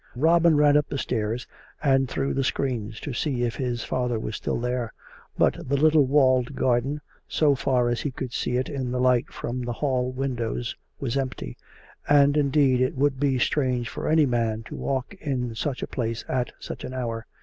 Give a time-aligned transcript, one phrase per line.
[0.15, 1.45] 39 Robin ran up the steps
[1.83, 4.91] and through the screens to see if his father was still there;
[5.37, 9.27] but the little walled garden, so far as he could see it in the light
[9.31, 11.55] from the hall windows, was empty;
[12.09, 16.25] and, indeed, it would be strange for any man to walk in such a place
[16.27, 17.27] at such an hour.